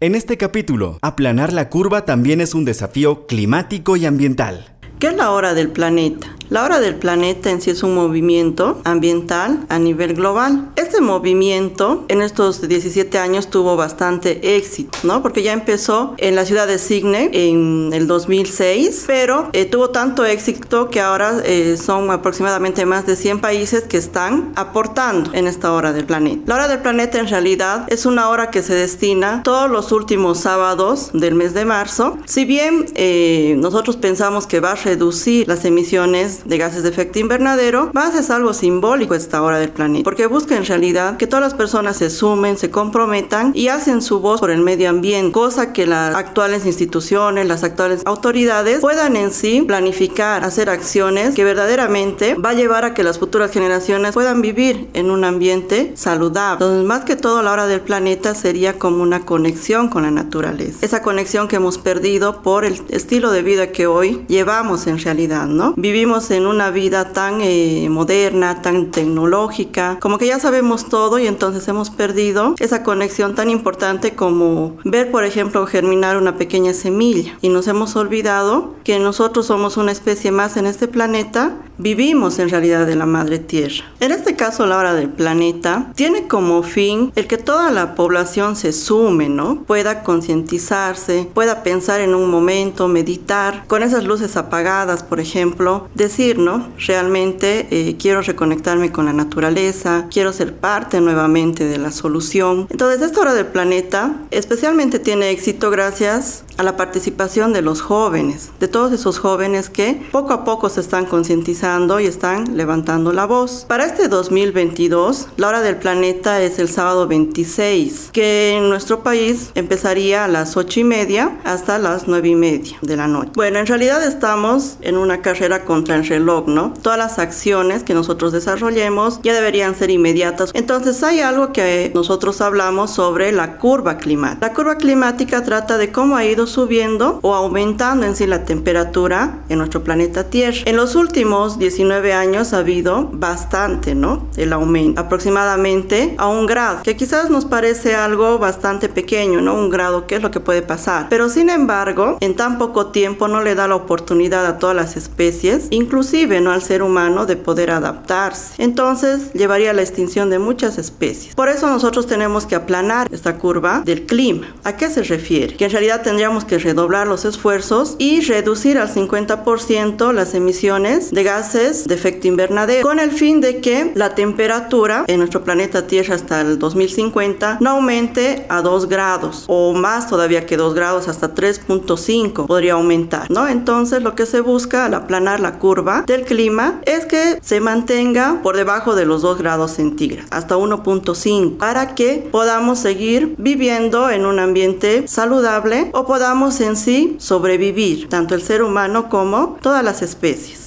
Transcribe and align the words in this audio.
En 0.00 0.14
este 0.14 0.36
capítulo, 0.36 0.96
aplanar 1.02 1.52
la 1.52 1.68
curva 1.68 2.04
también 2.04 2.40
es 2.40 2.54
un 2.54 2.64
desafío 2.64 3.26
climático 3.26 3.96
y 3.96 4.06
ambiental. 4.06 4.76
¿Qué 5.00 5.08
es 5.08 5.16
la 5.16 5.32
hora 5.32 5.54
del 5.54 5.72
planeta? 5.72 6.37
La 6.50 6.64
hora 6.64 6.80
del 6.80 6.94
planeta 6.94 7.50
en 7.50 7.60
sí 7.60 7.70
es 7.70 7.82
un 7.82 7.94
movimiento 7.94 8.80
ambiental 8.84 9.66
a 9.68 9.78
nivel 9.78 10.14
global. 10.14 10.70
Este 10.76 11.02
movimiento 11.02 12.06
en 12.08 12.22
estos 12.22 12.66
17 12.66 13.18
años 13.18 13.50
tuvo 13.50 13.76
bastante 13.76 14.56
éxito, 14.56 14.98
¿no? 15.02 15.22
Porque 15.22 15.42
ya 15.42 15.52
empezó 15.52 16.14
en 16.16 16.36
la 16.36 16.46
ciudad 16.46 16.66
de 16.66 16.78
Sydney 16.78 17.28
en 17.34 17.90
el 17.92 18.06
2006, 18.06 19.04
pero 19.06 19.50
eh, 19.52 19.66
tuvo 19.66 19.90
tanto 19.90 20.24
éxito 20.24 20.88
que 20.88 21.02
ahora 21.02 21.42
eh, 21.44 21.76
son 21.76 22.10
aproximadamente 22.10 22.86
más 22.86 23.04
de 23.04 23.16
100 23.16 23.40
países 23.40 23.82
que 23.82 23.98
están 23.98 24.52
aportando 24.56 25.30
en 25.34 25.46
esta 25.46 25.70
hora 25.72 25.92
del 25.92 26.06
planeta. 26.06 26.44
La 26.46 26.54
hora 26.54 26.68
del 26.68 26.80
planeta 26.80 27.18
en 27.18 27.28
realidad 27.28 27.84
es 27.88 28.06
una 28.06 28.30
hora 28.30 28.50
que 28.50 28.62
se 28.62 28.74
destina 28.74 29.42
todos 29.42 29.70
los 29.70 29.92
últimos 29.92 30.38
sábados 30.38 31.10
del 31.12 31.34
mes 31.34 31.52
de 31.52 31.66
marzo. 31.66 32.16
Si 32.24 32.46
bien 32.46 32.86
eh, 32.94 33.54
nosotros 33.58 33.96
pensamos 33.96 34.46
que 34.46 34.60
va 34.60 34.72
a 34.72 34.76
reducir 34.76 35.46
las 35.46 35.66
emisiones 35.66 36.37
de 36.44 36.58
gases 36.58 36.82
de 36.82 36.88
efecto 36.88 37.18
invernadero, 37.18 37.90
más 37.92 38.14
es 38.14 38.30
algo 38.30 38.52
simbólico 38.52 39.14
esta 39.14 39.42
hora 39.42 39.58
del 39.58 39.70
planeta, 39.70 40.04
porque 40.04 40.26
busca 40.26 40.56
en 40.56 40.64
realidad 40.64 41.16
que 41.16 41.26
todas 41.26 41.42
las 41.42 41.54
personas 41.54 41.96
se 41.96 42.10
sumen, 42.10 42.56
se 42.56 42.70
comprometan 42.70 43.52
y 43.54 43.68
hacen 43.68 44.02
su 44.02 44.20
voz 44.20 44.40
por 44.40 44.50
el 44.50 44.60
medio 44.60 44.90
ambiente, 44.90 45.32
cosa 45.32 45.72
que 45.72 45.86
las 45.86 46.14
actuales 46.14 46.66
instituciones, 46.66 47.46
las 47.46 47.64
actuales 47.64 48.02
autoridades 48.04 48.80
puedan 48.80 49.16
en 49.16 49.32
sí 49.32 49.62
planificar, 49.66 50.44
hacer 50.44 50.70
acciones 50.70 51.34
que 51.34 51.44
verdaderamente 51.44 52.34
va 52.34 52.50
a 52.50 52.54
llevar 52.54 52.84
a 52.84 52.94
que 52.94 53.02
las 53.02 53.18
futuras 53.18 53.50
generaciones 53.50 54.12
puedan 54.12 54.42
vivir 54.42 54.88
en 54.94 55.10
un 55.10 55.24
ambiente 55.24 55.92
saludable. 55.94 56.64
Entonces, 56.64 56.86
más 56.86 57.04
que 57.04 57.16
todo, 57.16 57.42
la 57.42 57.52
hora 57.52 57.66
del 57.66 57.80
planeta 57.80 58.34
sería 58.34 58.78
como 58.78 59.02
una 59.02 59.24
conexión 59.24 59.88
con 59.88 60.02
la 60.02 60.10
naturaleza. 60.10 60.78
Esa 60.84 61.02
conexión 61.02 61.48
que 61.48 61.56
hemos 61.56 61.78
perdido 61.78 62.42
por 62.42 62.64
el 62.64 62.80
estilo 62.88 63.30
de 63.30 63.42
vida 63.42 63.72
que 63.72 63.86
hoy 63.86 64.24
llevamos 64.28 64.86
en 64.86 64.98
realidad, 64.98 65.46
¿no? 65.46 65.74
Vivimos 65.76 66.27
en 66.30 66.46
una 66.46 66.70
vida 66.70 67.12
tan 67.12 67.40
eh, 67.40 67.88
moderna, 67.90 68.62
tan 68.62 68.90
tecnológica, 68.90 69.98
como 70.00 70.18
que 70.18 70.26
ya 70.26 70.38
sabemos 70.38 70.88
todo 70.88 71.18
y 71.18 71.26
entonces 71.26 71.66
hemos 71.68 71.90
perdido 71.90 72.54
esa 72.58 72.82
conexión 72.82 73.34
tan 73.34 73.50
importante 73.50 74.14
como 74.14 74.76
ver, 74.84 75.10
por 75.10 75.24
ejemplo, 75.24 75.66
germinar 75.66 76.16
una 76.16 76.36
pequeña 76.36 76.74
semilla. 76.74 77.36
Y 77.40 77.48
nos 77.48 77.68
hemos 77.68 77.96
olvidado 77.96 78.74
que 78.84 78.98
nosotros 78.98 79.46
somos 79.46 79.76
una 79.76 79.92
especie 79.92 80.30
más 80.30 80.56
en 80.56 80.66
este 80.66 80.88
planeta, 80.88 81.56
vivimos 81.78 82.38
en 82.38 82.50
realidad 82.50 82.86
de 82.86 82.96
la 82.96 83.06
madre 83.06 83.38
tierra. 83.38 83.84
En 84.00 84.12
este 84.12 84.36
caso, 84.36 84.66
la 84.66 84.76
hora 84.76 84.94
del 84.94 85.08
planeta 85.08 85.92
tiene 85.94 86.28
como 86.28 86.62
fin 86.62 87.12
el 87.16 87.26
que 87.26 87.38
toda 87.38 87.70
la 87.70 87.94
población 87.94 88.56
se 88.56 88.72
sume, 88.72 89.28
¿no? 89.28 89.64
Pueda 89.64 90.02
concientizarse, 90.02 91.28
pueda 91.32 91.62
pensar 91.62 92.00
en 92.00 92.14
un 92.14 92.30
momento, 92.30 92.88
meditar, 92.88 93.64
con 93.66 93.82
esas 93.82 94.04
luces 94.04 94.36
apagadas, 94.36 95.02
por 95.02 95.20
ejemplo, 95.20 95.88
decir 95.94 96.28
¿no? 96.36 96.68
Realmente 96.86 97.66
eh, 97.70 97.96
quiero 97.98 98.22
reconectarme 98.22 98.92
con 98.92 99.06
la 99.06 99.12
naturaleza, 99.12 100.06
quiero 100.10 100.32
ser 100.32 100.54
parte 100.56 101.00
nuevamente 101.00 101.64
de 101.64 101.78
la 101.78 101.92
solución. 101.92 102.66
Entonces, 102.70 103.02
esta 103.02 103.20
hora 103.20 103.34
del 103.34 103.46
planeta 103.46 104.16
especialmente 104.30 104.98
tiene 104.98 105.30
éxito 105.30 105.70
gracias 105.70 106.44
a 106.58 106.64
la 106.64 106.76
participación 106.76 107.52
de 107.52 107.62
los 107.62 107.80
jóvenes, 107.80 108.50
de 108.58 108.66
todos 108.66 108.92
esos 108.92 109.18
jóvenes 109.18 109.70
que 109.70 110.02
poco 110.10 110.32
a 110.32 110.44
poco 110.44 110.68
se 110.68 110.80
están 110.80 111.06
concientizando 111.06 112.00
y 112.00 112.06
están 112.06 112.56
levantando 112.56 113.12
la 113.12 113.26
voz. 113.26 113.64
Para 113.68 113.86
este 113.86 114.08
2022, 114.08 115.28
la 115.36 115.48
hora 115.48 115.60
del 115.60 115.76
planeta 115.76 116.42
es 116.42 116.58
el 116.58 116.68
sábado 116.68 117.06
26, 117.06 118.10
que 118.12 118.56
en 118.56 118.68
nuestro 118.68 119.04
país 119.04 119.52
empezaría 119.54 120.24
a 120.24 120.28
las 120.28 120.56
8 120.56 120.80
y 120.80 120.84
media 120.84 121.38
hasta 121.44 121.78
las 121.78 122.08
9 122.08 122.28
y 122.28 122.34
media 122.34 122.76
de 122.82 122.96
la 122.96 123.06
noche. 123.06 123.30
Bueno, 123.36 123.60
en 123.60 123.66
realidad 123.66 124.04
estamos 124.04 124.78
en 124.80 124.96
una 124.96 125.22
carrera 125.22 125.64
contra 125.64 125.94
el 125.94 126.06
reloj, 126.08 126.48
¿no? 126.48 126.74
Todas 126.82 126.98
las 126.98 127.20
acciones 127.20 127.84
que 127.84 127.94
nosotros 127.94 128.32
desarrollemos 128.32 129.20
ya 129.22 129.32
deberían 129.32 129.76
ser 129.76 129.90
inmediatas. 129.90 130.50
Entonces 130.54 131.04
hay 131.04 131.20
algo 131.20 131.52
que 131.52 131.92
nosotros 131.94 132.40
hablamos 132.40 132.90
sobre 132.90 133.30
la 133.30 133.58
curva 133.58 133.96
climática. 133.98 134.48
La 134.48 134.54
curva 134.54 134.76
climática 134.76 135.44
trata 135.44 135.78
de 135.78 135.92
cómo 135.92 136.16
ha 136.16 136.24
ido 136.24 136.47
subiendo 136.48 137.20
o 137.22 137.34
aumentando 137.34 138.06
en 138.06 138.16
sí 138.16 138.26
la 138.26 138.44
temperatura 138.44 139.40
en 139.48 139.58
nuestro 139.58 139.84
planeta 139.84 140.24
Tierra. 140.24 140.58
En 140.64 140.76
los 140.76 140.94
últimos 140.94 141.58
19 141.58 142.12
años 142.12 142.52
ha 142.52 142.58
habido 142.58 143.08
bastante, 143.12 143.94
¿no? 143.94 144.26
El 144.36 144.52
aumento, 144.52 145.00
aproximadamente 145.00 146.14
a 146.18 146.28
un 146.28 146.46
grado, 146.46 146.82
que 146.82 146.96
quizás 146.96 147.30
nos 147.30 147.44
parece 147.44 147.94
algo 147.94 148.38
bastante 148.38 148.88
pequeño, 148.88 149.40
¿no? 149.40 149.54
Un 149.54 149.70
grado, 149.70 150.06
¿qué 150.06 150.16
es 150.16 150.22
lo 150.22 150.30
que 150.30 150.40
puede 150.40 150.62
pasar? 150.62 151.06
Pero 151.08 151.28
sin 151.28 151.50
embargo, 151.50 152.18
en 152.20 152.34
tan 152.34 152.58
poco 152.58 152.86
tiempo 152.88 153.28
no 153.28 153.42
le 153.42 153.54
da 153.54 153.68
la 153.68 153.76
oportunidad 153.76 154.46
a 154.46 154.58
todas 154.58 154.76
las 154.76 154.96
especies, 154.96 155.68
inclusive, 155.70 156.40
¿no? 156.40 156.50
Al 156.50 156.62
ser 156.62 156.82
humano 156.82 157.26
de 157.26 157.36
poder 157.36 157.70
adaptarse. 157.70 158.54
Entonces, 158.58 159.32
llevaría 159.32 159.70
a 159.70 159.74
la 159.74 159.82
extinción 159.82 160.30
de 160.30 160.38
muchas 160.38 160.78
especies. 160.78 161.34
Por 161.34 161.48
eso 161.48 161.66
nosotros 161.68 162.06
tenemos 162.06 162.46
que 162.46 162.54
aplanar 162.54 163.08
esta 163.12 163.36
curva 163.36 163.82
del 163.84 164.06
clima. 164.06 164.54
¿A 164.64 164.76
qué 164.76 164.90
se 164.90 165.02
refiere? 165.02 165.56
Que 165.56 165.66
en 165.66 165.70
realidad 165.70 166.02
tendríamos 166.02 166.37
que 166.44 166.58
redoblar 166.58 167.06
los 167.06 167.24
esfuerzos 167.24 167.96
y 167.98 168.20
reducir 168.20 168.78
al 168.78 168.92
50% 168.92 170.12
las 170.12 170.34
emisiones 170.34 171.10
de 171.10 171.22
gases 171.22 171.86
de 171.86 171.94
efecto 171.94 172.28
invernadero 172.28 172.82
con 172.82 172.98
el 172.98 173.10
fin 173.10 173.40
de 173.40 173.60
que 173.60 173.92
la 173.94 174.14
temperatura 174.14 175.04
en 175.06 175.18
nuestro 175.18 175.44
planeta 175.44 175.86
Tierra 175.86 176.14
hasta 176.14 176.40
el 176.40 176.58
2050 176.58 177.58
no 177.60 177.70
aumente 177.70 178.46
a 178.48 178.62
2 178.62 178.88
grados 178.88 179.44
o 179.46 179.74
más 179.74 180.08
todavía 180.08 180.46
que 180.46 180.56
2 180.56 180.74
grados 180.74 181.08
hasta 181.08 181.34
3.5 181.34 182.46
podría 182.46 182.74
aumentar, 182.74 183.30
¿no? 183.30 183.48
Entonces 183.48 184.02
lo 184.02 184.14
que 184.14 184.26
se 184.26 184.40
busca 184.40 184.86
al 184.86 184.94
aplanar 184.94 185.40
la 185.40 185.58
curva 185.58 186.04
del 186.06 186.24
clima 186.24 186.80
es 186.84 187.06
que 187.06 187.38
se 187.42 187.60
mantenga 187.60 188.40
por 188.42 188.56
debajo 188.56 188.94
de 188.94 189.06
los 189.06 189.22
2 189.22 189.38
grados 189.38 189.72
centígrados 189.72 190.28
hasta 190.30 190.56
1.5 190.56 191.56
para 191.56 191.94
que 191.94 192.28
podamos 192.30 192.78
seguir 192.78 193.34
viviendo 193.38 194.10
en 194.10 194.26
un 194.26 194.38
ambiente 194.38 195.06
saludable 195.08 195.90
o 195.92 196.04
podamos 196.28 196.60
en 196.60 196.76
sí 196.76 197.16
sobrevivir, 197.18 198.10
tanto 198.10 198.34
el 198.34 198.42
ser 198.42 198.62
humano 198.62 199.08
como 199.08 199.56
todas 199.62 199.82
las 199.82 200.02
especies. 200.02 200.58